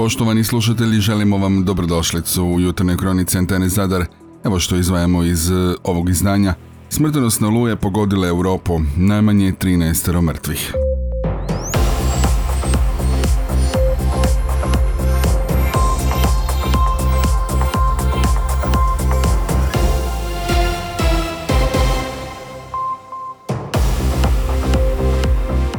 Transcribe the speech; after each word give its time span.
Poštovani 0.00 0.44
slušatelji, 0.44 1.00
želimo 1.00 1.38
vam 1.38 1.64
dobrodošlicu 1.64 2.44
u 2.44 2.60
jutarnjoj 2.60 2.96
kronici 2.96 3.38
Antene 3.38 3.68
Zadar. 3.68 4.04
Evo 4.44 4.58
što 4.58 4.76
izvajamo 4.76 5.24
iz 5.24 5.50
e, 5.50 5.54
ovog 5.84 6.08
izdanja. 6.08 6.54
Smrtonosne 6.88 7.48
oluje 7.48 7.76
pogodile 7.76 8.28
Europu, 8.28 8.80
najmanje 8.96 9.52
13 9.52 10.20
mrtvih. 10.20 10.72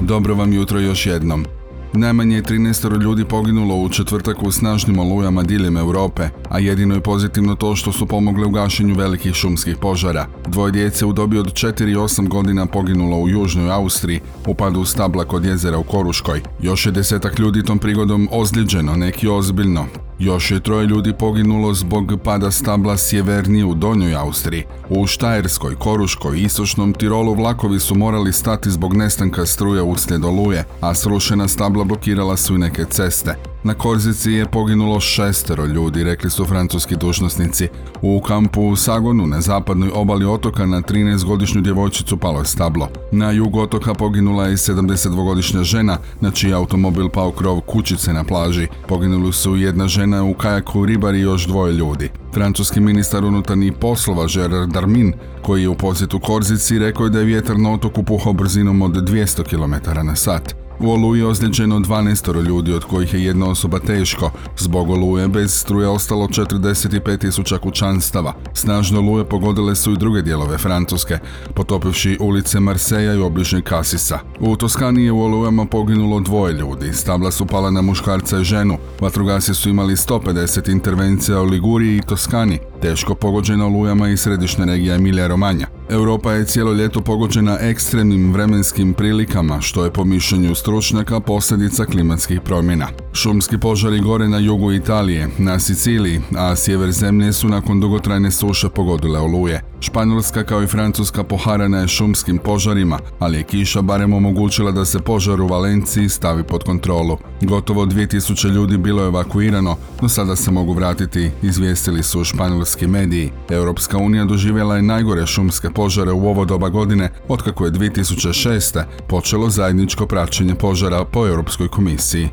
Dobro 0.01 0.35
vam 0.35 0.53
jutro 0.53 0.79
još 0.79 1.05
jednom. 1.05 1.45
Najmanje 1.93 2.41
13 2.41 3.01
ljudi 3.03 3.25
poginulo 3.25 3.75
u 3.75 3.89
četvrtak 3.89 4.43
u 4.43 4.51
snažnim 4.51 4.99
olujama 4.99 5.43
diljem 5.43 5.77
Europe, 5.77 6.23
a 6.51 6.59
jedino 6.59 6.95
je 6.95 7.01
pozitivno 7.01 7.55
to 7.55 7.75
što 7.75 7.91
su 7.91 8.05
pomogle 8.05 8.45
u 8.45 8.49
gašenju 8.49 8.95
velikih 8.95 9.33
šumskih 9.33 9.77
požara. 9.77 10.25
Dvoje 10.47 10.71
djece 10.71 11.05
u 11.05 11.13
dobi 11.13 11.37
od 11.37 11.53
4 11.53 11.91
i 11.91 11.95
8 11.95 12.27
godina 12.27 12.65
poginulo 12.65 13.17
u 13.17 13.29
Južnoj 13.29 13.71
Austriji, 13.71 14.21
u 14.47 14.85
stabla 14.85 15.25
kod 15.25 15.45
jezera 15.45 15.77
u 15.77 15.83
Koruškoj. 15.83 16.41
Još 16.61 16.85
je 16.85 16.91
desetak 16.91 17.39
ljudi 17.39 17.63
tom 17.63 17.79
prigodom 17.79 18.29
ozlijeđeno, 18.31 18.95
neki 18.95 19.27
ozbiljno. 19.27 19.85
Još 20.19 20.51
je 20.51 20.59
troje 20.59 20.87
ljudi 20.87 21.13
poginulo 21.13 21.73
zbog 21.73 22.13
pada 22.23 22.51
stabla 22.51 22.97
sjevernije 22.97 23.65
u 23.65 23.73
Donjoj 23.73 24.15
Austriji. 24.15 24.63
U 24.89 25.07
Štajerskoj, 25.07 25.75
Koruškoj 25.75 26.37
i 26.37 26.43
Istočnom 26.43 26.93
Tirolu 26.93 27.33
vlakovi 27.33 27.79
su 27.79 27.95
morali 27.95 28.33
stati 28.33 28.71
zbog 28.71 28.93
nestanka 28.93 29.45
struje 29.45 29.81
uslijed 29.81 30.25
oluje, 30.25 30.63
a 30.81 30.95
srušena 30.95 31.47
stabla 31.47 31.83
blokirala 31.83 32.37
su 32.37 32.55
i 32.55 32.57
neke 32.57 32.85
ceste. 32.85 33.50
Na 33.63 33.73
Korzici 33.73 34.31
je 34.31 34.45
poginulo 34.45 34.99
šestero 34.99 35.65
ljudi, 35.65 36.03
rekli 36.03 36.29
su 36.29 36.45
francuski 36.45 36.95
dužnosnici. 36.95 37.67
U 38.01 38.21
kampu 38.21 38.61
u 38.61 38.75
Sagonu 38.75 39.27
na 39.27 39.41
zapadnoj 39.41 39.89
obali 39.93 40.25
otoka 40.25 40.65
na 40.65 40.81
13-godišnju 40.81 41.61
djevojčicu 41.61 42.17
palo 42.17 42.39
je 42.39 42.45
stablo. 42.45 42.89
Na 43.11 43.31
jugu 43.31 43.59
otoka 43.59 43.93
poginula 43.93 44.47
je 44.47 44.57
72-godišnja 44.57 45.63
žena, 45.63 45.97
na 46.21 46.31
čiji 46.31 46.53
automobil 46.53 47.09
pao 47.09 47.31
krov 47.31 47.61
kućice 47.61 48.13
na 48.13 48.23
plaži. 48.23 48.67
Poginuli 48.87 49.33
su 49.33 49.55
jedna 49.55 49.87
žena 49.87 50.23
u 50.23 50.33
kajaku 50.33 50.85
ribari 50.85 51.17
i 51.17 51.21
još 51.21 51.47
dvoje 51.47 51.73
ljudi. 51.73 52.09
Francuski 52.33 52.79
ministar 52.79 53.25
unutarnjih 53.25 53.73
poslova 53.73 54.27
Gerard 54.33 54.71
Darmin, 54.71 55.13
koji 55.41 55.61
je 55.61 55.69
u 55.69 55.75
posjetu 55.75 56.19
Korzici, 56.19 56.79
rekao 56.79 57.03
je 57.03 57.09
da 57.09 57.19
je 57.19 57.25
vjetar 57.25 57.59
na 57.59 57.73
otoku 57.73 58.03
puhao 58.03 58.33
brzinom 58.33 58.81
od 58.81 58.91
200 58.91 59.43
km 59.43 60.05
na 60.07 60.15
sat. 60.15 60.60
U 60.83 60.91
Oluji 60.91 61.19
je 61.19 61.27
ozlijeđeno 61.27 61.79
12 61.79 62.45
ljudi, 62.47 62.73
od 62.73 62.83
kojih 62.83 63.13
je 63.13 63.23
jedna 63.23 63.49
osoba 63.49 63.79
teško. 63.79 64.31
Zbog 64.57 64.89
oluje 64.89 65.27
bez 65.27 65.53
struje 65.53 65.87
ostalo 65.87 66.27
45 66.27 67.17
tisuća 67.17 67.57
kućanstava. 67.57 68.33
Snažne 68.53 68.99
oluje 68.99 69.25
pogodile 69.25 69.75
su 69.75 69.91
i 69.91 69.97
druge 69.97 70.21
dijelove 70.21 70.57
Francuske, 70.57 71.19
potopivši 71.55 72.17
ulice 72.19 72.59
Marseja 72.59 73.13
i 73.13 73.19
obližnje 73.19 73.61
Kasisa. 73.61 74.19
U 74.39 74.55
Toskani 74.55 75.03
je 75.03 75.11
u 75.11 75.21
olujama 75.21 75.65
poginulo 75.65 76.19
dvoje 76.19 76.53
ljudi, 76.53 76.93
stabla 76.93 77.31
su 77.31 77.45
pala 77.45 77.71
na 77.71 77.81
muškarca 77.81 78.39
i 78.39 78.43
ženu. 78.43 78.77
Vatrogasi 79.01 79.53
su 79.53 79.69
imali 79.69 79.95
150 79.95 80.71
intervencija 80.71 81.41
u 81.41 81.45
Liguriji 81.45 81.97
i 81.97 82.01
Toskani, 82.01 82.59
teško 82.81 83.15
pogođena 83.15 83.65
olujama 83.65 84.09
i 84.09 84.17
središnja 84.17 84.65
regija 84.65 84.95
Emilija 84.95 85.27
Romanja. 85.27 85.80
Europa 85.91 86.31
je 86.33 86.45
cijelo 86.45 86.73
ljeto 86.73 87.01
pogođena 87.01 87.57
ekstremnim 87.61 88.33
vremenskim 88.33 88.93
prilikama, 88.93 89.61
što 89.61 89.83
je 89.83 89.91
po 89.91 90.05
mišljenju 90.05 90.55
stručnjaka 90.55 91.19
posljedica 91.19 91.85
klimatskih 91.85 92.41
promjena. 92.41 92.87
Šumski 93.13 93.57
požari 93.57 93.99
gore 93.99 94.29
na 94.29 94.37
jugu 94.37 94.71
Italije, 94.71 95.29
na 95.37 95.59
Siciliji, 95.59 96.21
a 96.37 96.55
sjever 96.55 96.91
zemlje 96.91 97.33
su 97.33 97.49
nakon 97.49 97.79
dugotrajne 97.79 98.31
suše 98.31 98.69
pogodile 98.69 99.19
oluje. 99.19 99.61
Španjolska 99.79 100.43
kao 100.43 100.63
i 100.63 100.67
Francuska 100.67 101.23
poharana 101.23 101.79
je 101.79 101.87
šumskim 101.87 102.37
požarima, 102.37 102.99
ali 103.19 103.37
je 103.37 103.43
kiša 103.43 103.81
barem 103.81 104.13
omogućila 104.13 104.71
da 104.71 104.85
se 104.85 104.99
požar 104.99 105.41
u 105.41 105.47
Valenciji 105.47 106.09
stavi 106.09 106.43
pod 106.43 106.63
kontrolu. 106.63 107.17
Gotovo 107.41 107.85
2000 107.85 108.49
ljudi 108.49 108.77
bilo 108.77 109.01
je 109.01 109.07
evakuirano, 109.07 109.77
no 110.01 110.09
sada 110.09 110.35
se 110.35 110.51
mogu 110.51 110.73
vratiti, 110.73 111.31
izvijestili 111.41 112.03
su 112.03 112.23
španjolski 112.23 112.87
mediji. 112.87 113.31
Europska 113.49 113.97
unija 113.97 114.25
doživjela 114.25 114.75
je 114.75 114.81
najgore 114.81 115.27
šumske 115.27 115.69
požare 115.69 115.80
u 116.13 116.27
ovo 116.27 116.45
doba 116.45 116.69
godine, 116.69 117.09
otkako 117.27 117.65
je 117.65 117.71
2006. 117.71 118.83
počelo 119.07 119.49
zajedničko 119.49 120.05
praćenje 120.07 120.55
požara 120.55 121.05
po 121.05 121.27
Europskoj 121.27 121.67
komisiji. 121.67 122.29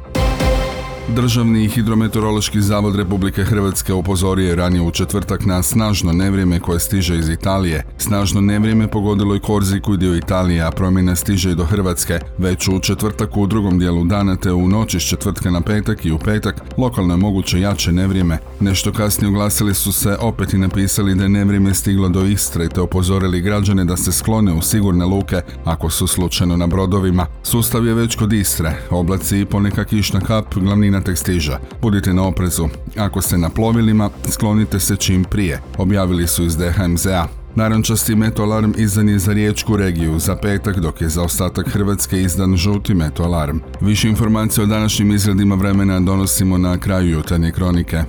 Državni 1.16 1.68
hidrometeorološki 1.68 2.60
zavod 2.60 2.96
Republike 2.96 3.44
Hrvatske 3.44 3.92
upozorio 3.92 4.48
je 4.48 4.56
ranije 4.56 4.82
u 4.82 4.90
četvrtak 4.90 5.44
na 5.44 5.62
snažno 5.62 6.12
nevrijeme 6.12 6.60
koje 6.60 6.80
stiže 6.80 7.18
iz 7.18 7.28
Italije. 7.28 7.84
Snažno 7.98 8.40
nevrijeme 8.40 8.88
pogodilo 8.88 9.36
i 9.36 9.40
Korziku 9.40 9.94
i 9.94 9.96
dio 9.96 10.16
Italije, 10.16 10.62
a 10.62 10.70
promjena 10.70 11.16
stiže 11.16 11.50
i 11.50 11.54
do 11.54 11.64
Hrvatske. 11.64 12.20
Već 12.38 12.68
u 12.68 12.80
četvrtak 12.80 13.36
u 13.36 13.46
drugom 13.46 13.78
dijelu 13.78 14.04
dana 14.04 14.36
te 14.36 14.52
u 14.52 14.68
noći 14.68 15.00
s 15.00 15.02
četvrtka 15.02 15.50
na 15.50 15.60
petak 15.60 16.04
i 16.04 16.12
u 16.12 16.18
petak 16.18 16.62
lokalno 16.78 17.14
je 17.14 17.18
moguće 17.18 17.60
jače 17.60 17.92
nevrijeme. 17.92 18.38
Nešto 18.60 18.92
kasnije 18.92 19.28
oglasili 19.28 19.74
su 19.74 19.92
se 19.92 20.16
opet 20.20 20.54
i 20.54 20.58
napisali 20.58 21.14
da 21.14 21.22
je 21.22 21.28
nevrijeme 21.28 21.74
stiglo 21.74 22.08
do 22.08 22.24
Istre 22.24 22.68
te 22.68 22.80
upozorili 22.80 23.40
građane 23.40 23.84
da 23.84 23.96
se 23.96 24.12
sklone 24.12 24.52
u 24.52 24.62
sigurne 24.62 25.04
luke 25.04 25.40
ako 25.64 25.90
su 25.90 26.06
slučajno 26.06 26.56
na 26.56 26.66
brodovima. 26.66 27.26
Sustav 27.42 27.86
je 27.86 27.94
već 27.94 28.16
kod 28.16 28.32
Istre, 28.32 28.76
oblaci 28.90 29.40
i 29.40 29.44
poneka 29.44 29.84
kišna 29.84 30.20
kap 30.20 30.54
glavnina 30.54 30.97
tek 31.04 31.18
stiža. 31.18 31.58
Budite 31.82 32.14
na 32.14 32.26
oprezu. 32.26 32.68
Ako 32.96 33.22
ste 33.22 33.38
na 33.38 33.48
plovilima, 33.48 34.10
sklonite 34.30 34.80
se 34.80 34.96
čim 34.96 35.24
prije, 35.24 35.60
objavili 35.78 36.26
su 36.26 36.44
iz 36.44 36.56
DHMZ-a. 36.56 37.26
Narančasti 37.54 38.14
metoalarm 38.14 38.72
izdan 38.76 39.08
je 39.08 39.18
za 39.18 39.32
riječku 39.32 39.76
regiju 39.76 40.18
za 40.18 40.36
petak, 40.36 40.80
dok 40.80 41.00
je 41.00 41.08
za 41.08 41.22
ostatak 41.22 41.68
Hrvatske 41.68 42.22
izdan 42.22 42.56
žuti 42.56 42.94
metoalarm. 42.94 43.58
Više 43.80 44.08
informacije 44.08 44.64
o 44.64 44.66
današnjim 44.66 45.12
izgledima 45.12 45.54
vremena 45.54 46.00
donosimo 46.00 46.58
na 46.58 46.78
kraju 46.78 47.10
jutarnje 47.10 47.52
kronike. 47.52 48.04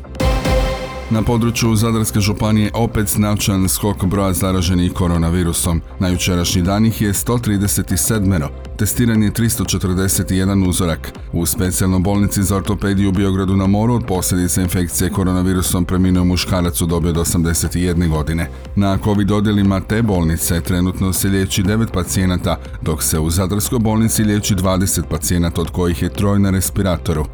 Na 1.11 1.21
području 1.21 1.75
Zadarske 1.75 2.19
županije 2.19 2.71
opet 2.73 3.07
značajan 3.07 3.69
skok 3.69 4.05
broja 4.05 4.33
zaraženih 4.33 4.93
koronavirusom. 4.93 5.81
Na 5.99 6.07
jučerašnji 6.07 6.61
dan 6.61 6.85
ih 6.85 7.01
je 7.01 7.13
137. 7.13 8.47
Testiran 8.77 9.23
je 9.23 9.31
341 9.31 10.67
uzorak. 10.67 11.13
U 11.33 11.45
specijalnoj 11.45 11.99
bolnici 11.99 12.43
za 12.43 12.55
ortopediju 12.55 13.09
u 13.09 13.11
Biogradu 13.11 13.55
na 13.55 13.67
moru 13.67 13.93
od 13.93 14.05
posljedice 14.05 14.61
infekcije 14.61 15.09
koronavirusom 15.09 15.85
preminuo 15.85 16.25
muškarac 16.25 16.81
u 16.81 16.85
dobi 16.85 17.09
od 17.09 17.15
81 17.15 18.09
godine. 18.09 18.49
Na 18.75 18.97
COVID 19.03 19.31
odjelima 19.31 19.79
te 19.79 20.01
bolnice 20.01 20.61
trenutno 20.61 21.13
se 21.13 21.27
liječi 21.27 21.63
9 21.63 21.91
pacijenata, 21.93 22.57
dok 22.81 23.03
se 23.03 23.19
u 23.19 23.29
Zadarskoj 23.29 23.79
bolnici 23.79 24.23
liječi 24.23 24.55
20 24.55 25.01
pacijenata 25.09 25.61
od 25.61 25.69
kojih 25.69 26.01
je 26.01 26.09
troj 26.09 26.39
na 26.39 26.49
respiratoru. 26.49 27.25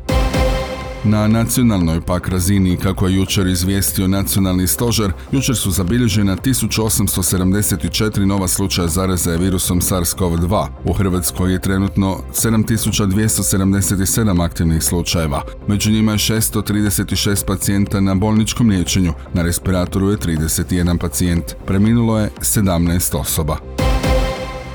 Na 1.07 1.27
nacionalnoj 1.27 2.01
pak 2.01 2.27
razini, 2.27 2.77
kako 2.77 3.07
je 3.07 3.15
jučer 3.15 3.47
izvijestio 3.47 4.07
nacionalni 4.07 4.67
stožer, 4.67 5.11
jučer 5.31 5.55
su 5.55 5.71
zabilježena 5.71 6.35
1874 6.35 8.25
nova 8.25 8.47
slučaja 8.47 8.87
zaraze 8.87 9.37
virusom 9.37 9.81
SARS-CoV-2. 9.81 10.67
U 10.85 10.93
Hrvatskoj 10.93 11.53
je 11.53 11.61
trenutno 11.61 12.17
7277 12.33 14.45
aktivnih 14.45 14.83
slučajeva. 14.83 15.41
Među 15.67 15.91
njima 15.91 16.11
je 16.11 16.17
636 16.17 17.45
pacijenta 17.45 18.01
na 18.01 18.15
bolničkom 18.15 18.69
liječenju, 18.69 19.13
na 19.33 19.41
respiratoru 19.41 20.09
je 20.09 20.17
31 20.17 20.97
pacijent. 20.97 21.43
Preminulo 21.65 22.19
je 22.19 22.29
17 22.39 23.17
osoba. 23.17 23.74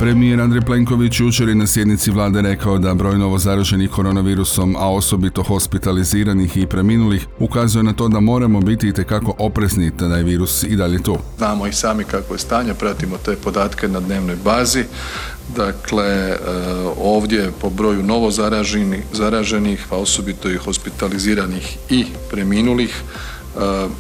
Premijer 0.01 0.41
Andrej 0.41 0.63
Plenković 0.63 1.21
jučer 1.21 1.49
je 1.49 1.55
na 1.55 1.67
sjednici 1.67 2.11
vlade 2.11 2.43
rekao 2.43 2.79
da 2.79 2.95
broj 2.95 3.19
novo 3.19 3.39
zaraženih 3.39 3.91
koronavirusom, 3.91 4.77
a 4.77 4.93
osobito 4.93 5.43
hospitaliziranih 5.43 6.57
i 6.57 6.67
preminulih, 6.67 7.27
ukazuje 7.39 7.83
na 7.83 7.93
to 7.93 8.09
da 8.09 8.21
moramo 8.21 8.61
biti 8.61 8.89
itekako 8.89 9.35
oprezni 9.39 9.91
da 9.91 10.17
je 10.17 10.23
virus 10.23 10.63
i 10.63 10.77
dalje 10.77 11.03
tu. 11.03 11.19
Znamo 11.39 11.67
i 11.67 11.73
sami 11.73 12.05
kako 12.05 12.35
je 12.35 12.39
stanje, 12.39 12.75
pratimo 12.75 13.17
te 13.25 13.37
podatke 13.37 13.89
na 13.89 14.01
dnevnoj 14.01 14.37
bazi. 14.45 14.85
Dakle, 15.57 16.07
e, 16.07 16.39
ovdje 17.03 17.51
po 17.61 17.71
broju 17.71 18.03
novo 18.03 18.31
zaraženih, 19.13 19.93
a 19.93 19.97
osobito 19.97 20.51
i 20.51 20.57
hospitaliziranih 20.57 21.77
i 21.91 22.05
preminulih, 22.31 23.03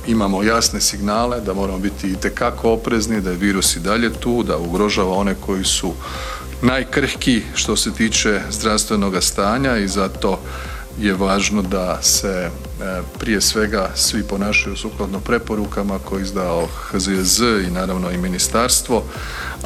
imamo 0.07 0.43
jasne 0.43 0.81
signale 0.81 1.41
da 1.41 1.55
moramo 1.55 1.79
biti 1.79 2.09
itekako 2.09 2.73
oprezni, 2.73 3.21
da 3.21 3.31
je 3.31 3.37
virus 3.37 3.77
i 3.77 3.81
dalje 3.81 4.13
tu, 4.13 4.43
da 4.43 4.59
ugrožava 4.59 5.13
one 5.13 5.35
koji 5.35 5.65
su 5.65 5.93
najkrhkiji 6.63 7.43
što 7.55 7.77
se 7.77 7.93
tiče 7.93 8.41
zdravstvenoga 8.51 9.21
stanja 9.21 9.77
i 9.77 9.89
zato 9.89 10.41
je 10.99 11.15
važno 11.15 11.63
da 11.63 12.03
se 12.03 12.29
e, 12.29 12.51
prije 13.19 13.41
svega 13.41 13.91
svi 13.95 14.23
ponašaju 14.23 14.77
sukladno 14.77 15.21
preporukama 15.21 15.99
koje 15.99 16.21
je 16.21 16.23
izdao 16.23 16.67
HZZ 16.67 17.41
i 17.41 17.71
naravno 17.71 18.11
i 18.11 18.19
ministarstvo, 18.19 19.03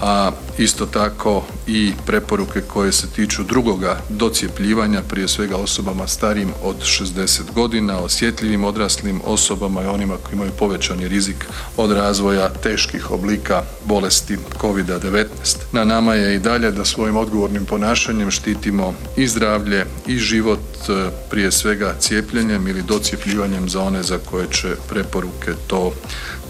a 0.02 0.30
isto 0.58 0.86
tako 0.86 1.42
i 1.66 1.92
preporuke 2.06 2.60
koje 2.60 2.92
se 2.92 3.06
tiču 3.06 3.42
drugoga 3.42 4.00
docjepljivanja, 4.08 5.02
prije 5.08 5.28
svega 5.28 5.56
osobama 5.56 6.06
starijim 6.06 6.52
od 6.62 6.76
60 6.80 7.40
godina, 7.54 7.98
osjetljivim 7.98 8.64
odraslim 8.64 9.20
osobama 9.24 9.82
i 9.82 9.86
onima 9.86 10.16
koji 10.16 10.34
imaju 10.34 10.50
povećani 10.58 11.08
rizik 11.08 11.46
od 11.76 11.92
razvoja 11.92 12.48
teških 12.48 13.10
oblika 13.10 13.62
bolesti 13.84 14.38
COVID-19. 14.60 15.26
Na 15.72 15.84
nama 15.84 16.14
je 16.14 16.34
i 16.34 16.38
dalje 16.38 16.70
da 16.70 16.84
svojim 16.84 17.16
odgovornim 17.16 17.64
ponašanjem 17.64 18.30
štitimo 18.30 18.94
i 19.16 19.28
zdravlje 19.28 19.86
i 20.06 20.18
život 20.18 20.73
prije 21.30 21.52
svega 21.52 21.94
cijepljenjem 21.98 22.68
ili 22.68 22.82
docijepljivanjem 22.82 23.68
za 23.68 23.80
one 23.80 24.02
za 24.02 24.18
koje 24.18 24.46
će 24.50 24.76
preporuke 24.88 25.52
to 25.66 25.92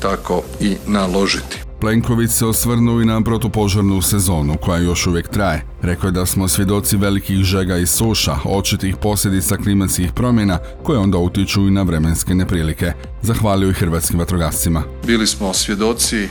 tako 0.01 0.43
i 0.61 0.77
naložiti. 0.87 1.64
Plenković 1.85 2.31
se 2.31 2.47
osvrnuo 2.47 3.01
i 3.01 3.05
na 3.05 3.23
protupožarnu 3.23 4.03
sezonu 4.03 4.57
koja 4.61 4.79
još 4.79 5.07
uvijek 5.07 5.29
traje. 5.29 5.65
Rekao 5.83 6.09
je 6.09 6.13
da 6.13 6.27
smo 6.27 6.49
svjedoci 6.49 6.97
velikih 6.97 7.37
žega 7.37 7.77
i 7.77 7.87
suša, 7.87 8.37
očitih 8.45 8.97
posljedica 8.97 9.57
klimatskih 9.57 10.13
promjena 10.13 10.59
koje 10.83 10.99
onda 10.99 11.19
utiču 11.19 11.67
i 11.67 11.71
na 11.71 11.83
vremenske 11.83 12.35
neprilike. 12.35 12.93
Zahvalio 13.23 13.71
i 13.71 13.73
hrvatskim 13.73 14.19
vatrogascima. 14.19 14.83
Bili 15.07 15.27
smo 15.27 15.55
svjedoci 15.55 16.19
e, 16.19 16.29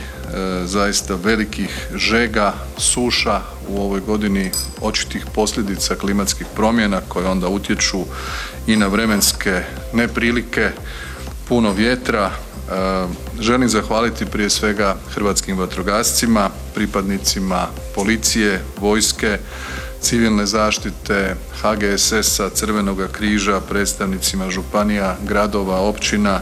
zaista 0.64 1.14
velikih 1.24 1.88
žega, 1.94 2.54
suša 2.78 3.40
u 3.68 3.80
ovoj 3.80 4.00
godini 4.00 4.50
očitih 4.80 5.26
posljedica 5.34 5.94
klimatskih 5.94 6.46
promjena 6.54 7.00
koje 7.08 7.26
onda 7.26 7.48
utječu 7.48 8.04
i 8.66 8.76
na 8.76 8.86
vremenske 8.86 9.62
neprilike, 9.92 10.70
puno 11.48 11.72
vjetra, 11.72 12.30
Želim 13.40 13.68
zahvaliti 13.68 14.26
prije 14.26 14.50
svega 14.50 14.96
hrvatskim 15.14 15.58
vatrogascima, 15.58 16.50
pripadnicima 16.74 17.66
policije, 17.94 18.60
vojske, 18.80 19.38
civilne 20.04 20.46
zaštite, 20.46 21.36
HGSS-a, 21.62 22.50
Crvenog 22.50 22.98
križa, 23.12 23.60
predstavnicima 23.60 24.50
županija, 24.50 25.16
gradova, 25.28 25.80
općina, 25.80 26.40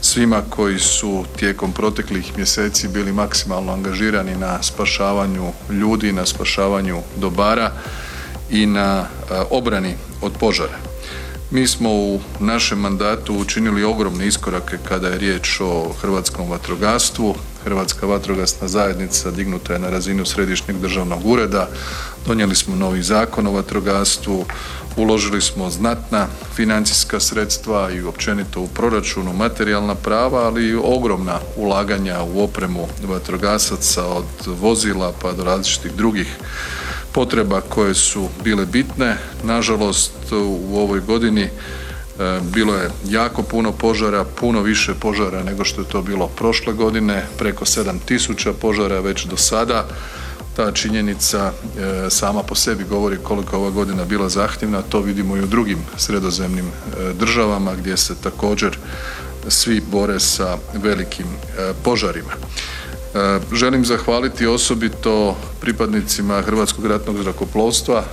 svima 0.00 0.42
koji 0.50 0.78
su 0.78 1.24
tijekom 1.36 1.72
proteklih 1.72 2.36
mjeseci 2.36 2.88
bili 2.88 3.12
maksimalno 3.12 3.72
angažirani 3.72 4.36
na 4.36 4.62
spašavanju 4.62 5.52
ljudi, 5.70 6.12
na 6.12 6.26
spašavanju 6.26 7.02
dobara 7.16 7.72
i 8.50 8.66
na 8.66 9.06
obrani 9.50 9.94
od 10.22 10.32
požara. 10.40 10.91
Mi 11.52 11.66
smo 11.66 11.90
u 11.90 12.20
našem 12.40 12.78
mandatu 12.78 13.34
učinili 13.34 13.84
ogromne 13.84 14.26
iskorake 14.26 14.78
kada 14.88 15.08
je 15.08 15.18
riječ 15.18 15.60
o 15.60 15.92
hrvatskom 16.00 16.50
vatrogastvu. 16.50 17.34
Hrvatska 17.64 18.06
vatrogasna 18.06 18.68
zajednica 18.68 19.30
dignuta 19.30 19.72
je 19.72 19.78
na 19.78 19.90
razinu 19.90 20.24
središnjeg 20.24 20.78
državnog 20.78 21.26
ureda. 21.26 21.68
Donijeli 22.26 22.54
smo 22.54 22.76
novi 22.76 23.02
zakon 23.02 23.46
o 23.46 23.52
vatrogastvu, 23.52 24.44
uložili 24.96 25.40
smo 25.40 25.70
znatna 25.70 26.26
financijska 26.54 27.20
sredstva 27.20 27.90
i 27.90 28.00
općenito 28.02 28.60
u 28.60 28.68
proračunu 28.68 29.32
materijalna 29.32 29.94
prava, 29.94 30.46
ali 30.46 30.68
i 30.68 30.74
ogromna 30.74 31.38
ulaganja 31.56 32.22
u 32.22 32.44
opremu 32.44 32.88
vatrogasaca 33.04 34.06
od 34.06 34.24
vozila 34.46 35.12
pa 35.22 35.32
do 35.32 35.44
različitih 35.44 35.92
drugih 35.92 36.36
potreba 37.12 37.60
koje 37.60 37.94
su 37.94 38.28
bile 38.44 38.66
bitne. 38.66 39.16
Nažalost 39.42 40.12
u 40.32 40.78
ovoj 40.78 41.00
godini 41.00 41.42
e, 41.42 41.50
bilo 42.42 42.74
je 42.74 42.90
jako 43.08 43.42
puno 43.42 43.72
požara, 43.72 44.24
puno 44.24 44.60
više 44.60 44.94
požara 44.94 45.42
nego 45.42 45.64
što 45.64 45.80
je 45.80 45.88
to 45.88 46.02
bilo 46.02 46.28
prošle 46.28 46.72
godine, 46.72 47.26
preko 47.38 47.64
7000 47.64 48.52
požara 48.52 49.00
već 49.00 49.24
do 49.24 49.36
sada. 49.36 49.86
Ta 50.56 50.72
činjenica 50.72 51.52
e, 51.52 52.10
sama 52.10 52.42
po 52.42 52.54
sebi 52.54 52.84
govori 52.84 53.16
koliko 53.22 53.56
je 53.56 53.60
ova 53.60 53.70
godina 53.70 54.04
bila 54.04 54.28
zahtjevna, 54.28 54.82
to 54.82 55.00
vidimo 55.00 55.36
i 55.36 55.42
u 55.42 55.46
drugim 55.46 55.78
sredozemnim 55.96 56.66
e, 56.66 57.12
državama 57.12 57.74
gdje 57.74 57.96
se 57.96 58.14
također 58.22 58.78
svi 59.48 59.82
bore 59.90 60.20
sa 60.20 60.56
velikim 60.74 61.26
požarima. 61.84 62.32
E, 63.14 63.40
želim 63.52 63.84
zahvaliti 63.84 64.46
osobito 64.46 65.36
pripadnicima 65.60 66.42
Hrvatskog 66.42 66.86
ratnog 66.86 67.22
zrakoplovstva, 67.22 68.04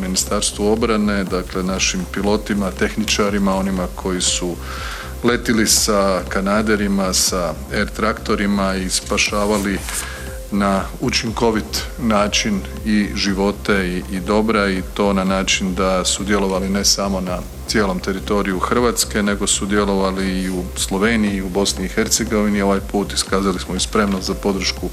Ministarstvu 0.00 0.72
obrane, 0.72 1.24
dakle 1.24 1.62
našim 1.62 2.00
pilotima, 2.12 2.70
tehničarima, 2.70 3.56
onima 3.56 3.86
koji 3.94 4.20
su 4.20 4.56
letili 5.24 5.66
sa 5.66 6.22
kanaderima, 6.28 7.12
sa 7.12 7.54
air 7.72 7.88
traktorima 7.90 8.74
i 8.74 8.90
spašavali 8.90 9.78
na 10.50 10.82
učinkovit 11.00 11.86
način 11.98 12.60
i 12.84 13.08
živote 13.14 13.88
i, 13.88 14.16
i 14.16 14.20
dobra 14.20 14.70
i 14.70 14.82
to 14.94 15.12
na 15.12 15.24
način 15.24 15.74
da 15.74 16.04
su 16.04 16.24
djelovali 16.24 16.68
ne 16.68 16.84
samo 16.84 17.20
na 17.20 17.38
cijelom 17.66 18.00
teritoriju 18.00 18.58
Hrvatske, 18.58 19.22
nego 19.22 19.46
su 19.46 19.66
djelovali 19.66 20.42
i 20.42 20.50
u 20.50 20.64
Sloveniji 20.76 21.36
i 21.36 21.42
u 21.42 21.48
Bosni 21.48 21.84
i 21.84 21.88
Hercegovini. 21.88 22.62
Ovaj 22.62 22.80
put 22.80 23.12
iskazali 23.12 23.58
smo 23.58 23.74
i 23.74 23.80
spremnost 23.80 24.26
za 24.26 24.34
podršku 24.34 24.88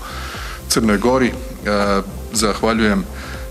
Crnoj 0.70 0.98
Gori. 0.98 1.28
E, 1.28 1.34
zahvaljujem 2.34 3.06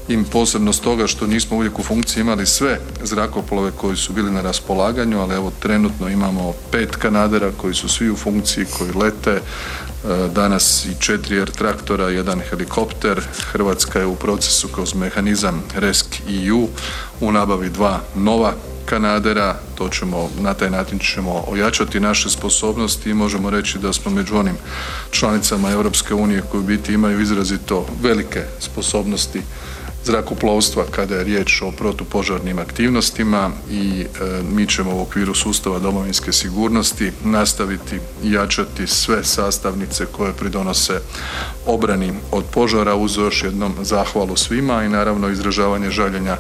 im 0.09 0.25
posebno 0.25 0.73
stoga 0.73 1.07
što 1.07 1.27
nismo 1.27 1.57
uvijek 1.57 1.79
u 1.79 1.83
funkciji 1.83 2.21
imali 2.21 2.47
sve 2.47 2.79
zrakoplove 3.03 3.71
koji 3.71 3.97
su 3.97 4.13
bili 4.13 4.31
na 4.31 4.41
raspolaganju, 4.41 5.21
ali 5.21 5.35
evo 5.35 5.53
trenutno 5.61 6.09
imamo 6.09 6.53
pet 6.71 6.97
kanadera 6.97 7.53
koji 7.57 7.75
su 7.75 7.89
svi 7.89 8.11
u 8.11 8.17
funkciji, 8.17 8.67
koji 8.79 8.93
lete, 8.93 9.31
e, 9.31 9.41
danas 10.35 10.85
i 10.85 11.01
četiri 11.01 11.39
air 11.39 11.51
traktora, 11.51 12.09
jedan 12.09 12.41
helikopter. 12.51 13.21
Hrvatska 13.53 13.99
je 13.99 14.07
u 14.07 14.17
procesu 14.17 14.69
kroz 14.69 14.95
mehanizam 14.95 15.63
RESC-EU 15.75 16.69
u 17.21 17.33
nabavi 17.33 17.71
dva 17.71 18.01
nova 18.15 18.53
kanadera, 18.85 19.57
to 19.75 19.89
ćemo, 19.89 20.31
na 20.41 20.55
taj 20.55 20.71
način 20.71 20.99
ćemo 20.99 21.45
ojačati 21.49 22.01
naše 22.01 22.31
sposobnosti 22.31 23.11
i 23.11 23.15
možemo 23.15 23.51
reći 23.51 23.79
da 23.79 23.93
smo 23.93 24.11
među 24.11 24.37
onim 24.37 24.57
članicama 25.11 25.71
Europske 25.71 26.15
unije 26.15 26.43
koji 26.51 26.63
biti 26.63 26.93
imaju 26.93 27.21
izrazito 27.21 27.87
velike 28.03 28.45
sposobnosti 28.61 29.43
zrakoplovstva 30.05 30.85
kada 30.91 31.15
je 31.15 31.25
riječ 31.25 31.63
o 31.63 31.71
protupožarnim 31.71 32.59
aktivnostima 32.59 33.51
i 33.71 34.01
e, 34.01 34.07
mi 34.55 34.67
ćemo 34.67 34.97
u 34.97 35.01
okviru 35.01 35.35
sustava 35.35 35.79
domovinske 35.79 36.33
sigurnosti 36.33 37.13
nastaviti 37.25 37.99
jačati 38.23 38.87
sve 38.87 39.25
sastavnice 39.25 40.07
koje 40.07 40.33
pridonose 40.33 41.01
obrani 41.67 42.13
od 42.31 42.45
požara 42.45 42.95
uz 42.95 43.17
još 43.17 43.45
jednom 43.45 43.75
zahvalu 43.83 44.37
svima 44.37 44.85
i 44.85 44.89
naravno 44.89 45.29
izražavanje 45.29 45.91
žaljenja 45.91 46.37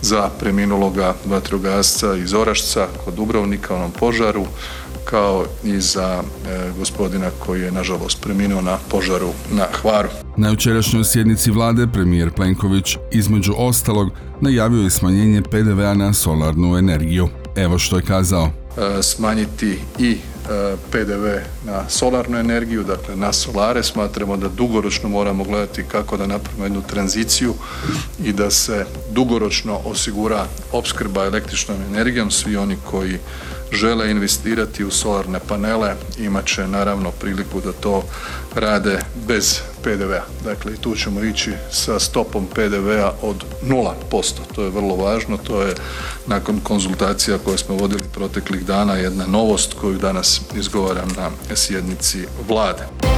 za 0.00 0.30
preminuloga 0.40 1.14
vatrogasca 1.24 2.14
iz 2.14 2.34
Orašca 2.34 2.88
kod 3.04 3.14
Dubrovnika 3.14 3.74
onom 3.74 3.90
požaru 3.90 4.46
kao 5.10 5.44
i 5.64 5.80
za 5.80 6.22
e, 6.22 6.70
gospodina 6.78 7.30
koji 7.38 7.62
je 7.62 7.72
nažalost 7.72 8.20
preminuo 8.20 8.60
na 8.60 8.78
požaru 8.90 9.30
na 9.50 9.66
Hvaru. 9.80 10.08
Na 10.36 10.48
jučerašnjoj 10.48 11.04
sjednici 11.04 11.50
vlade 11.50 11.86
premijer 11.92 12.30
Plenković 12.30 12.96
između 13.12 13.52
ostalog 13.56 14.10
najavio 14.40 14.82
je 14.82 14.90
smanjenje 14.90 15.42
PDV-a 15.42 15.94
na 15.94 16.12
solarnu 16.12 16.76
energiju. 16.76 17.28
Evo 17.56 17.78
što 17.78 17.96
je 17.96 18.02
kazao. 18.02 18.50
E, 18.76 19.02
smanjiti 19.02 19.78
i 19.98 20.10
e, 20.10 20.16
PDV 20.90 21.26
na 21.66 21.88
solarnu 21.88 22.38
energiju, 22.38 22.84
dakle 22.84 23.16
na 23.16 23.32
solare. 23.32 23.82
Smatramo 23.82 24.36
da 24.36 24.48
dugoročno 24.48 25.08
moramo 25.08 25.44
gledati 25.44 25.82
kako 25.82 26.16
da 26.16 26.26
napravimo 26.26 26.64
jednu 26.64 26.82
tranziciju 26.82 27.54
i 28.24 28.32
da 28.32 28.50
se 28.50 28.86
dugoročno 29.12 29.80
osigura 29.84 30.46
opskrba 30.72 31.24
električnom 31.24 31.78
energijom. 31.90 32.30
Svi 32.30 32.56
oni 32.56 32.76
koji 32.90 33.18
žele 33.72 34.10
investirati 34.10 34.84
u 34.84 34.90
solarne 34.90 35.40
panele 35.48 35.94
imat 36.18 36.46
će 36.46 36.68
naravno 36.68 37.10
priliku 37.10 37.60
da 37.60 37.72
to 37.72 38.02
rade 38.54 38.98
bez 39.28 39.60
PDV-a. 39.82 40.22
Dakle, 40.44 40.72
i 40.72 40.76
tu 40.76 40.96
ćemo 40.96 41.22
ići 41.22 41.52
sa 41.70 41.98
stopom 41.98 42.46
PDV-a 42.46 43.12
od 43.22 43.44
0%. 43.62 44.32
To 44.54 44.62
je 44.62 44.70
vrlo 44.70 44.96
važno, 44.96 45.36
to 45.36 45.62
je 45.62 45.74
nakon 46.26 46.60
konzultacija 46.60 47.38
koje 47.38 47.58
smo 47.58 47.74
vodili 47.74 48.02
proteklih 48.14 48.66
dana 48.66 48.94
jedna 48.94 49.26
novost 49.26 49.74
koju 49.80 49.98
danas 49.98 50.40
izgovaram 50.54 51.08
na 51.16 51.30
sjednici 51.56 52.26
vlade. 52.48 53.15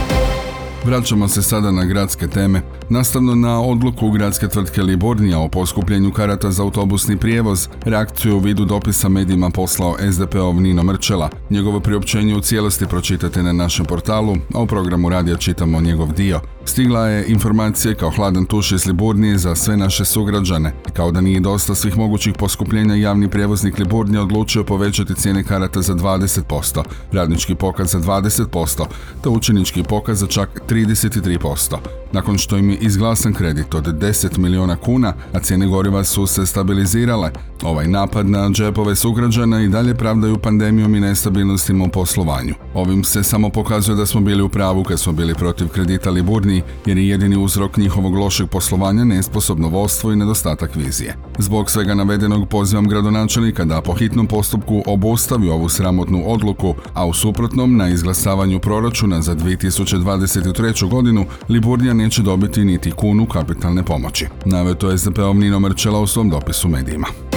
Vraćamo 0.89 1.29
se 1.29 1.43
sada 1.43 1.71
na 1.71 1.85
gradske 1.85 2.27
teme. 2.27 2.63
Nastavno 2.89 3.35
na 3.35 3.61
odluku 3.61 4.11
gradske 4.11 4.49
tvrtke 4.49 4.83
Libornija 4.83 5.39
o 5.39 5.49
poskupljenju 5.49 6.13
karata 6.13 6.51
za 6.51 6.63
autobusni 6.63 7.17
prijevoz, 7.17 7.69
reakciju 7.85 8.37
u 8.37 8.39
vidu 8.39 8.65
dopisa 8.65 9.09
medijima 9.09 9.51
poslao 9.51 9.97
SDP-ov 10.13 10.61
Nino 10.61 10.83
Mrčela. 10.83 11.31
Njegovo 11.51 11.81
priopćenje 11.81 12.37
u 12.37 12.41
cijelosti 12.41 12.87
pročitate 12.87 13.43
na 13.43 13.53
našem 13.53 13.87
portalu, 13.87 14.37
a 14.55 14.61
u 14.61 14.67
programu 14.67 15.09
radija 15.09 15.37
čitamo 15.37 15.81
njegov 15.81 16.13
dio. 16.13 16.41
Stigla 16.65 17.09
je 17.09 17.25
informacija 17.29 17.95
kao 17.95 18.11
hladan 18.11 18.45
tuš 18.45 18.73
iz 18.73 18.87
Liburnije 18.87 19.39
za 19.39 19.55
sve 19.55 19.77
naše 19.77 20.05
sugrađane. 20.05 20.73
Kao 20.93 21.13
da 21.13 21.21
nije 21.21 21.41
dosta 21.41 21.75
svih 21.75 21.97
mogućih 21.97 22.35
poskupljenja, 22.39 22.95
javni 22.95 23.31
prijevoznik 23.31 23.79
Liburnije 23.79 24.21
odlučio 24.21 24.65
povećati 24.65 25.15
cijene 25.15 25.45
karata 25.45 25.83
za 25.83 25.95
20%, 25.95 26.83
radnički 27.13 27.55
pokaz 27.55 27.91
za 27.91 27.99
20%, 27.99 28.85
te 29.23 29.29
učenički 29.29 29.83
pokaz 29.83 30.19
za 30.21 30.27
čak 30.27 30.63
33%. 30.87 31.77
Nakon 32.13 32.39
što 32.39 32.57
im 32.57 32.71
je 32.71 32.77
izglasan 32.77 33.33
kredit 33.33 33.75
od 33.75 33.85
10 33.85 34.39
milijuna 34.39 34.77
kuna, 34.77 35.13
a 35.33 35.41
cijene 35.41 35.67
goriva 35.67 36.05
su 36.05 36.27
se 36.27 36.47
stabilizirale, 36.47 37.31
ovaj 37.63 37.89
napad 37.89 38.29
na 38.29 38.51
džepove 38.51 38.97
sugrađana 38.97 39.63
i 39.63 39.69
dalje 39.69 39.95
pravdaju 39.95 40.39
pandemijom 40.39 40.95
i 40.95 41.01
nestabilnostima 41.01 41.85
u 41.85 41.89
poslovanju. 41.89 42.55
Ovim 42.75 43.05
se 43.05 43.23
samo 43.23 43.51
pokazuje 43.51 43.97
da 43.97 44.07
smo 44.07 44.21
bili 44.21 44.43
u 44.43 44.49
pravu 44.49 44.85
kad 44.85 45.01
smo 45.01 45.13
bili 45.13 45.35
protiv 45.35 45.69
kredita 45.69 46.11
Liburni, 46.11 46.63
jer 46.87 46.99
je 46.99 47.09
jedini 47.09 47.37
uzrok 47.37 47.77
njihovog 47.77 48.15
lošeg 48.15 48.49
poslovanja 48.49 49.05
nesposobno 49.05 49.69
vodstvo 49.69 50.13
i 50.13 50.17
nedostatak 50.17 50.77
vizije. 50.77 51.17
Zbog 51.39 51.71
svega 51.71 51.95
navedenog 51.95 52.49
pozivam 52.49 52.89
gradonačelnika 52.89 53.65
da 53.65 53.81
po 53.81 53.95
hitnom 53.95 54.27
postupku 54.27 54.83
obustavi 54.87 55.49
ovu 55.49 55.69
sramotnu 55.69 56.23
odluku, 56.27 56.75
a 56.95 57.07
u 57.07 57.15
suprotnom 57.15 57.77
na 57.77 57.89
izglasavanju 57.89 58.61
proračuna 58.61 59.23
za 59.23 59.35
2023. 59.35 60.58
godinu 60.91 61.25
Liburnija 61.49 61.95
neće 61.95 62.23
dobiti 62.23 62.65
niti 62.65 62.91
kunu 62.91 63.27
kapitalne 63.27 63.83
pomoći. 63.83 64.27
Naveto 64.45 64.91
je 64.91 64.99
SDP-ov 64.99 65.37
Nino 65.37 65.61
Mrčela 65.61 66.01
u 66.01 66.07
svom 66.07 66.31
dopisu 66.31 66.69
medijima. 66.69 67.28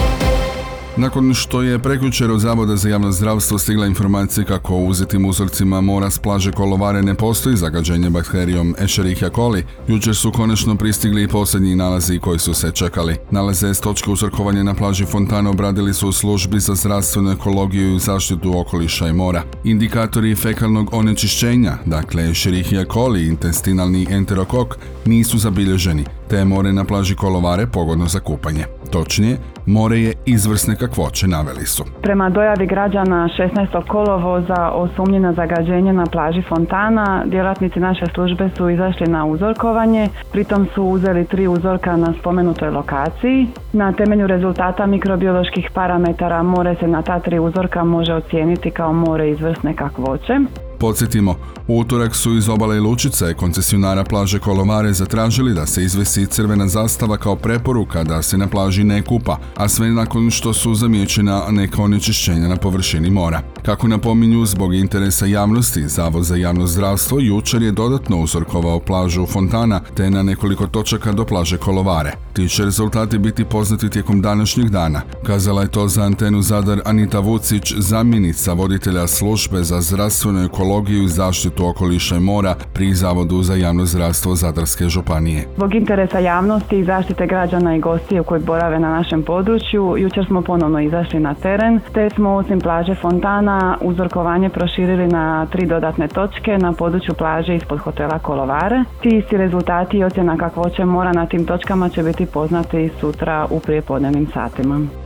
Nakon 0.98 1.33
što 1.33 1.62
je 1.62 1.79
prekjučer 1.79 2.31
od 2.31 2.39
Zavoda 2.39 2.75
za 2.75 2.89
javno 2.89 3.12
zdravstvo 3.12 3.57
stigla 3.57 3.88
informacija 3.88 4.45
kako 4.45 4.75
u 4.75 4.88
uzetim 4.88 5.25
uzorcima 5.25 5.81
mora 5.81 6.10
s 6.10 6.19
plaže 6.19 6.51
Kolovare 6.51 7.01
ne 7.01 7.15
postoji 7.15 7.57
zagađenje 7.57 8.10
bakterijom 8.10 8.75
Escherichia 8.79 9.29
coli, 9.29 9.65
jučer 9.88 10.15
su 10.15 10.31
konačno 10.31 10.75
pristigli 10.75 11.24
i 11.24 11.27
posljednji 11.27 11.75
nalazi 11.75 12.19
koji 12.19 12.39
su 12.39 12.53
se 12.53 12.71
čekali. 12.71 13.15
Nalaze 13.31 13.74
s 13.74 13.79
točke 13.79 14.12
uzorkovanja 14.12 14.63
na 14.63 14.74
plaži 14.74 15.05
Fontana 15.05 15.50
obradili 15.50 15.93
su 15.93 16.10
u 16.10 16.12
službi 16.12 16.60
za 16.60 16.75
zdravstvenu 16.75 17.31
ekologiju 17.31 17.95
i 17.95 18.00
zaštitu 18.00 18.60
okoliša 18.60 19.07
i 19.07 19.13
mora. 19.13 19.43
Indikatori 19.63 20.36
fekalnog 20.36 20.89
onečišćenja, 20.93 21.77
dakle 21.86 22.29
Escherichia 22.29 22.86
coli, 22.93 23.27
intestinalni 23.27 24.07
enterokok, 24.10 24.77
nisu 25.05 25.38
zabilježeni, 25.38 26.05
te 26.29 26.45
more 26.45 26.74
na 26.74 26.83
plaži 26.83 27.15
Kolovare 27.15 27.67
pogodno 27.67 28.07
za 28.07 28.19
kupanje. 28.19 28.80
Točnije, 28.91 29.38
more 29.65 30.00
je 30.00 30.13
izvrsne 30.25 30.75
kakvoće, 30.75 31.27
naveli 31.27 31.65
su. 31.65 31.83
Prema 32.01 32.29
dojavi 32.29 32.65
građana 32.65 33.29
16. 33.38 33.88
kolovoza 33.88 34.71
o 34.74 34.88
sumnji 34.95 35.33
zagađenje 35.36 35.93
na 35.93 36.05
plaži 36.05 36.41
Fontana, 36.41 37.24
djelatnici 37.25 37.79
naše 37.79 38.05
službe 38.13 38.50
su 38.57 38.69
izašli 38.69 39.07
na 39.07 39.25
uzorkovanje, 39.25 40.10
pritom 40.31 40.67
su 40.75 40.83
uzeli 40.83 41.25
tri 41.25 41.48
uzorka 41.48 41.98
na 41.98 42.13
spomenutoj 42.19 42.69
lokaciji. 42.69 43.48
Na 43.74 43.93
temelju 43.93 44.27
rezultata 44.27 44.86
mikrobioloških 44.86 45.69
parametara 45.74 46.43
more 46.43 46.75
se 46.79 46.88
na 46.88 47.01
ta 47.01 47.19
tri 47.19 47.39
uzorka 47.39 47.83
može 47.83 48.13
ocijeniti 48.13 48.71
kao 48.71 48.93
more 48.93 49.29
izvrsne 49.29 49.75
kakvoće. 49.75 50.39
Podsjetimo, 50.81 51.35
u 51.67 51.79
utorak 51.79 52.15
su 52.15 52.35
iz 52.38 52.50
obale 52.50 52.79
Lučice 52.79 53.33
koncesionara 53.33 54.03
plaže 54.03 54.39
Kolomare 54.39 54.93
zatražili 54.93 55.53
da 55.53 55.65
se 55.65 55.83
izvesi 55.83 56.25
crvena 56.25 56.67
zastava 56.67 57.17
kao 57.17 57.35
preporuka 57.35 58.03
da 58.03 58.21
se 58.21 58.38
na 58.38 58.47
plaži 58.47 58.83
ne 58.83 59.01
kupa, 59.01 59.38
a 59.55 59.69
sve 59.69 59.91
nakon 59.91 60.31
što 60.31 60.53
su 60.53 60.75
zamijećena 60.75 61.43
neka 61.50 61.81
onečišćenja 61.81 62.47
na 62.47 62.55
površini 62.55 63.09
mora. 63.09 63.41
Kako 63.65 63.88
napominju, 63.88 64.45
zbog 64.45 64.73
interesa 64.73 65.25
javnosti, 65.25 65.88
Zavod 65.88 66.23
za 66.23 66.35
javno 66.35 66.67
zdravstvo 66.67 67.19
jučer 67.19 67.61
je 67.61 67.71
dodatno 67.71 68.21
uzorkovao 68.21 68.79
plažu 68.79 69.25
Fontana 69.25 69.81
te 69.95 70.09
na 70.09 70.23
nekoliko 70.23 70.67
točaka 70.67 71.11
do 71.11 71.25
plaže 71.25 71.57
Kolovare. 71.57 72.13
Ti 72.33 72.50
će 72.50 72.65
rezultati 72.65 73.17
biti 73.17 73.45
poznati 73.45 73.89
tijekom 73.89 74.21
današnjeg 74.21 74.69
dana. 74.69 75.01
Kazala 75.25 75.61
je 75.61 75.71
to 75.71 75.88
za 75.88 76.03
antenu 76.03 76.41
Zadar 76.41 76.81
Anita 76.85 77.19
Vucić, 77.19 77.73
zamjenica 77.77 78.53
voditelja 78.53 79.07
službe 79.07 79.63
za 79.63 79.81
zdravstvenu 79.81 80.50
ekologiju 80.71 81.07
zaštitu 81.07 81.67
okoliša 81.67 82.15
i 82.15 82.19
mora 82.19 82.55
pri 82.73 82.93
Zavodu 82.93 83.43
za 83.43 83.55
javno 83.55 83.85
zdravstvo 83.85 84.35
Zadarske 84.35 84.89
županije. 84.89 85.47
Zbog 85.55 85.75
interesa 85.75 86.19
javnosti 86.19 86.79
i 86.79 86.83
zaštite 86.83 87.27
građana 87.27 87.75
i 87.75 87.79
gostiju 87.79 88.23
koji 88.23 88.41
borave 88.41 88.79
na 88.79 88.89
našem 88.89 89.23
području, 89.23 89.95
jučer 89.97 90.25
smo 90.25 90.41
ponovno 90.41 90.79
izašli 90.79 91.19
na 91.19 91.33
teren, 91.33 91.79
te 91.93 92.09
smo 92.09 92.29
osim 92.29 92.59
plaže 92.59 92.95
Fontana 92.95 93.77
uzorkovanje 93.81 94.49
proširili 94.49 95.07
na 95.07 95.45
tri 95.45 95.65
dodatne 95.65 96.07
točke 96.07 96.57
na 96.57 96.73
području 96.73 97.13
plaže 97.13 97.55
ispod 97.55 97.79
hotela 97.79 98.19
Kolovare. 98.19 98.83
Ti 99.01 99.09
isti 99.09 99.37
rezultati 99.37 99.97
i 99.97 100.03
ocjena 100.03 100.37
kakvoće 100.37 100.85
mora 100.85 101.11
na 101.11 101.25
tim 101.25 101.45
točkama 101.45 101.89
će 101.89 102.03
biti 102.03 102.25
poznati 102.25 102.89
sutra 102.99 103.47
u 103.49 103.59
prijepodnevnim 103.59 104.27
satima. 104.33 105.00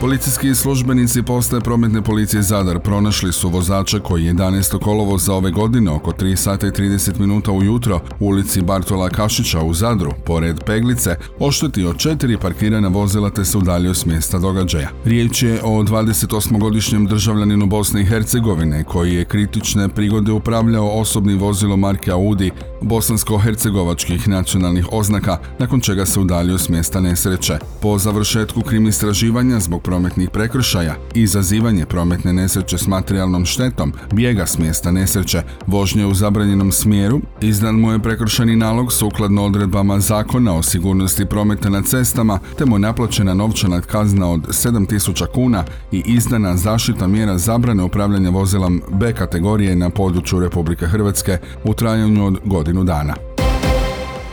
Policijski 0.00 0.54
službenici 0.54 1.22
postaje 1.22 1.60
prometne 1.60 2.02
policije 2.02 2.42
Zadar 2.42 2.78
pronašli 2.78 3.32
su 3.32 3.48
vozača 3.48 3.98
koji 4.00 4.24
11. 4.24 4.78
kolovo 4.78 5.18
za 5.18 5.34
ove 5.34 5.50
godine 5.50 5.90
oko 5.90 6.12
3 6.12 6.36
sata 6.36 6.66
i 6.66 6.70
30 6.70 7.20
minuta 7.20 7.52
ujutro 7.52 8.00
u 8.20 8.26
ulici 8.26 8.62
Bartola 8.62 9.08
Kašića 9.08 9.60
u 9.60 9.74
Zadru, 9.74 10.12
pored 10.26 10.64
Peglice, 10.66 11.16
oštetio 11.38 11.94
četiri 11.94 12.38
parkirana 12.38 12.88
vozila 12.88 13.30
te 13.30 13.44
se 13.44 13.58
udaljio 13.58 13.94
s 13.94 14.06
mjesta 14.06 14.38
događaja. 14.38 14.88
Riječ 15.04 15.42
je 15.42 15.60
o 15.64 15.82
28-godišnjem 15.82 17.08
državljaninu 17.08 17.66
Bosne 17.66 18.00
i 18.00 18.06
Hercegovine 18.06 18.84
koji 18.84 19.14
je 19.14 19.24
kritične 19.24 19.88
prigode 19.88 20.32
upravljao 20.32 21.00
osobnim 21.00 21.38
vozilom 21.38 21.80
marke 21.80 22.10
Audi 22.10 22.50
bosansko-hercegovačkih 22.82 24.28
nacionalnih 24.28 24.86
oznaka, 24.92 25.38
nakon 25.58 25.80
čega 25.80 26.06
se 26.06 26.20
udaljio 26.20 26.58
s 26.58 26.68
mjesta 26.68 27.00
nesreće. 27.00 27.58
Po 27.82 27.98
završetku 27.98 28.62
krim 28.62 28.86
istraživanja 28.86 29.60
zbog 29.60 29.87
prometnih 29.88 30.30
prekršaja, 30.30 30.94
izazivanje 31.14 31.86
prometne 31.86 32.32
nesreće 32.32 32.78
s 32.78 32.86
materijalnom 32.86 33.44
štetom, 33.44 33.92
bijega 34.12 34.46
s 34.46 34.58
mjesta 34.58 34.90
nesreće, 34.90 35.42
vožnje 35.66 36.06
u 36.06 36.14
zabranjenom 36.14 36.72
smjeru, 36.72 37.20
izdan 37.40 37.74
mu 37.74 37.92
je 37.92 37.98
prekršani 37.98 38.56
nalog 38.56 38.92
sukladno 38.92 39.44
odredbama 39.44 40.00
zakona 40.00 40.56
o 40.56 40.62
sigurnosti 40.62 41.26
prometa 41.26 41.68
na 41.68 41.82
cestama, 41.82 42.38
te 42.58 42.64
mu 42.64 42.76
je 42.76 42.80
naplaćena 42.80 43.34
novčana 43.34 43.80
kazna 43.80 44.30
od 44.30 44.40
7000 44.40 45.26
kuna 45.34 45.64
i 45.92 46.02
izdana 46.06 46.56
zaštita 46.56 47.06
mjera 47.06 47.38
zabrane 47.38 47.82
upravljanja 47.82 48.30
vozilom 48.30 48.82
B 48.90 49.12
kategorije 49.12 49.76
na 49.76 49.90
području 49.90 50.40
Republike 50.40 50.86
Hrvatske 50.86 51.38
u 51.64 51.74
trajanju 51.74 52.26
od 52.26 52.38
godinu 52.44 52.84
dana. 52.84 53.27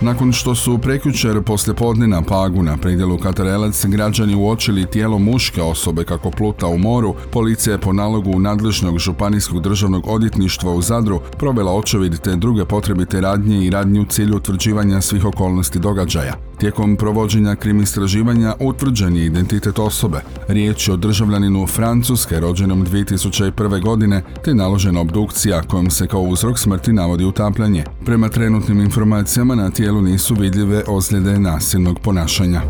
Nakon 0.01 0.31
što 0.31 0.55
su 0.55 0.77
prekjučer 0.77 1.41
podne 1.77 2.07
na 2.07 2.21
Pagu 2.21 2.63
na 2.63 2.77
predjelu 2.77 3.17
Katarelac 3.17 3.85
građani 3.85 4.35
uočili 4.35 4.85
tijelo 4.85 5.19
muške 5.19 5.61
osobe 5.61 6.03
kako 6.03 6.31
pluta 6.31 6.67
u 6.67 6.77
moru, 6.77 7.15
policija 7.31 7.73
je 7.73 7.81
po 7.81 7.93
nalogu 7.93 8.39
nadležnog 8.39 8.99
županijskog 8.99 9.61
državnog 9.61 10.07
odjetništva 10.07 10.73
u 10.73 10.81
Zadru 10.81 11.19
provela 11.37 11.71
očevid 11.71 12.19
te 12.19 12.35
druge 12.35 12.65
potrebite 12.65 13.21
radnje 13.21 13.65
i 13.65 13.69
radnje 13.69 13.99
u 13.99 14.05
cilju 14.05 14.35
utvrđivanja 14.35 15.01
svih 15.01 15.25
okolnosti 15.25 15.79
događaja. 15.79 16.33
Tijekom 16.57 16.95
provođenja 16.95 17.55
krim 17.55 17.81
istraživanja 17.81 18.53
utvrđen 18.59 19.15
je 19.17 19.25
identitet 19.25 19.79
osobe. 19.79 20.21
Riječ 20.47 20.87
je 20.87 20.93
o 20.93 20.97
državljaninu 20.97 21.67
Francuske 21.67 22.39
rođenom 22.39 22.85
2001. 22.85 23.81
godine 23.81 24.23
te 24.43 24.53
naložena 24.53 25.01
obdukcija 25.01 25.61
kojom 25.61 25.89
se 25.89 26.07
kao 26.07 26.21
uzrok 26.21 26.59
smrti 26.59 26.93
navodi 26.93 27.25
utapljanje. 27.25 27.83
Prema 28.05 28.29
trenutnim 28.29 28.79
informacijama 28.79 29.55
na 29.55 29.69
tijelu 29.69 30.01
nisu 30.01 30.35
vidljive 30.35 30.83
ozljede 30.87 31.39
nasilnog 31.39 31.99
ponašanja. 31.99 32.61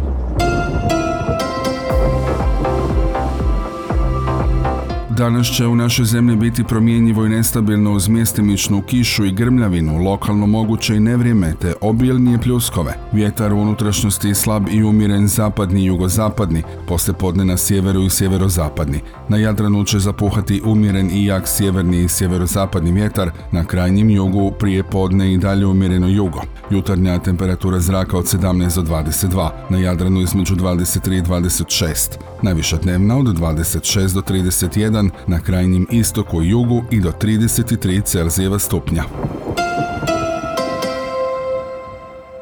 Danas 5.17 5.47
će 5.47 5.67
u 5.67 5.75
našoj 5.75 6.05
zemlji 6.05 6.35
biti 6.35 6.63
promjenjivo 6.63 7.25
i 7.25 7.29
nestabilno 7.29 7.91
uz 7.91 8.07
mjestimičnu 8.07 8.81
kišu 8.81 9.25
i 9.25 9.31
grmljavinu, 9.31 9.97
lokalno 10.03 10.47
moguće 10.47 10.95
i 10.95 10.99
nevrijeme 10.99 11.53
te 11.61 11.73
obilnije 11.81 12.37
pljuskove. 12.37 12.93
Vjetar 13.11 13.53
u 13.53 13.57
unutrašnjosti 13.57 14.35
slab 14.35 14.67
i 14.71 14.83
umiren 14.83 15.27
zapadni 15.27 15.81
i 15.81 15.85
jugozapadni, 15.85 16.63
poslije 16.87 17.15
podne 17.17 17.45
na 17.45 17.57
sjeveru 17.57 18.03
i 18.03 18.09
sjeverozapadni. 18.09 18.99
Na 19.29 19.37
Jadranu 19.37 19.83
će 19.83 19.99
zapuhati 19.99 20.61
umjeren 20.65 21.09
i 21.11 21.25
jak 21.25 21.47
sjeverni 21.47 22.03
i 22.03 22.07
sjeverozapadni 22.07 22.91
vjetar, 22.91 23.31
na 23.51 23.65
krajnjem 23.65 24.09
jugu 24.09 24.51
prije 24.59 24.83
podne 24.83 25.33
i 25.33 25.37
dalje 25.37 25.65
umjereno 25.65 26.07
jugo. 26.07 26.41
Jutarnja 26.69 27.19
temperatura 27.19 27.79
zraka 27.79 28.17
od 28.17 28.25
17 28.25 28.75
do 28.75 28.81
22, 28.81 29.49
na 29.69 29.77
Jadranu 29.77 30.21
između 30.21 30.55
23 30.55 31.17
i 31.17 31.21
26. 31.21 32.17
Najviša 32.41 32.77
dnevna 32.77 33.17
od 33.17 33.25
26 33.25 34.13
do 34.13 34.21
31, 34.21 35.04
na 35.27 35.39
krajnjem 35.39 35.87
istoku 35.91 36.43
i 36.43 36.49
jugu 36.49 36.83
i 36.91 36.99
do 36.99 37.11
33 37.11 38.03
Celzijeva 38.03 38.59
stupnja. 38.59 39.03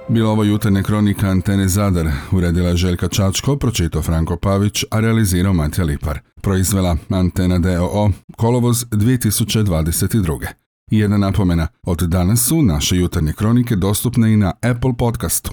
Bila 0.10 0.32
ovo 0.32 0.44
jutarnja 0.44 0.84
kronika 0.84 1.28
Antene 1.28 1.68
Zadar, 1.68 2.12
uredila 2.32 2.70
je 2.70 2.78
Željka 2.78 3.08
Čačko, 3.08 3.58
pročitao 3.58 4.02
Franko 4.02 4.38
Pavić, 4.38 4.84
a 4.92 5.00
realizirao 5.00 5.54
Matija 5.54 5.86
Lipar. 5.86 6.20
Proizvela 6.42 6.98
Antena 7.10 7.60
DOO, 7.60 8.12
kolovoz 8.38 8.86
2022. 8.86 10.48
I 10.92 11.00
jedna 11.00 11.18
napomena, 11.18 11.68
od 11.84 12.00
danas 12.00 12.46
su 12.48 12.62
naše 12.62 12.98
jutarnje 12.98 13.34
kronike 13.34 13.76
dostupne 13.76 14.34
i 14.34 14.38
na 14.38 14.54
Apple 14.62 14.94
podcastu. 14.98 15.52